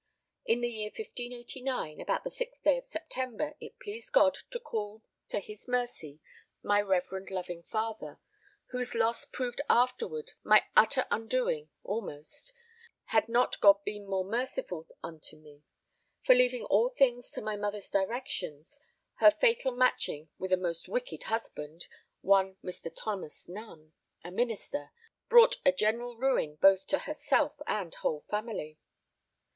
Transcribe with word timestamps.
In 0.47 0.61
the 0.61 0.67
year 0.67 0.87
1589, 0.87 2.01
about 2.01 2.23
the 2.23 2.31
6th 2.31 2.63
day 2.63 2.79
of 2.79 2.87
September, 2.87 3.53
it 3.61 3.77
pleased 3.77 4.11
God 4.11 4.35
to 4.49 4.59
call 4.59 5.03
to 5.29 5.39
his 5.39 5.67
mercy 5.67 6.19
my 6.63 6.81
reverend 6.81 7.29
loving 7.29 7.61
father, 7.61 8.19
whose 8.71 8.95
loss 8.95 9.25
proved 9.25 9.61
afterward 9.69 10.31
my 10.43 10.65
utter 10.75 11.05
undoing 11.11 11.69
almost, 11.83 12.51
had 13.13 13.29
not 13.29 13.61
God 13.61 13.83
been 13.83 14.07
more 14.07 14.23
merciful 14.25 14.87
unto 15.03 15.37
me; 15.37 15.61
for 16.25 16.33
leaving 16.33 16.63
all 16.65 16.89
things 16.89 17.29
to 17.33 17.41
my 17.43 17.55
mother's 17.55 17.91
directions, 17.91 18.79
her 19.17 19.29
fatal 19.29 19.71
matching 19.71 20.29
with 20.39 20.51
a 20.51 20.57
most 20.57 20.89
wicked 20.89 21.25
husband, 21.25 21.85
one 22.21 22.55
Mr. 22.63 22.91
Thomas 22.97 23.47
Nunn, 23.47 23.93
a 24.23 24.31
Minister, 24.31 24.89
brought 25.29 25.57
a 25.63 25.71
general 25.71 26.17
ruin 26.17 26.55
both 26.55 26.87
to 26.87 26.97
herself 26.97 27.61
and 27.67 27.93
whole 27.93 28.21
family. 28.21 28.79